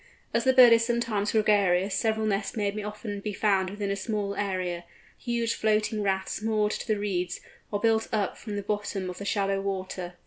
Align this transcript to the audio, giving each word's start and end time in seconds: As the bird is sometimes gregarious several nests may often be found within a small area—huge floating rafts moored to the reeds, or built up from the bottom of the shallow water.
As 0.33 0.45
the 0.45 0.53
bird 0.53 0.73
is 0.73 0.83
sometimes 0.83 1.31
gregarious 1.33 1.93
several 1.93 2.25
nests 2.25 2.57
may 2.57 2.73
often 2.81 3.19
be 3.19 3.33
found 3.33 3.69
within 3.69 3.91
a 3.91 3.95
small 3.95 4.33
area—huge 4.33 5.53
floating 5.53 6.01
rafts 6.01 6.41
moored 6.41 6.71
to 6.71 6.87
the 6.87 6.97
reeds, 6.97 7.39
or 7.71 7.79
built 7.79 8.07
up 8.11 8.35
from 8.35 8.55
the 8.55 8.63
bottom 8.63 9.11
of 9.11 9.19
the 9.19 9.25
shallow 9.25 9.61
water. 9.61 10.15